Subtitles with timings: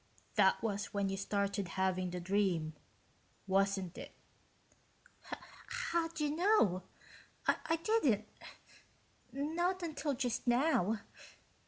[0.33, 2.73] "That was when you started having the dream,
[3.45, 4.15] wasn't it?"
[5.69, 6.81] "How'd you know?
[7.45, 8.27] I didn't
[9.31, 11.01] not until just now.